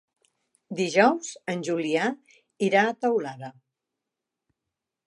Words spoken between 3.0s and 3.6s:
Teulada.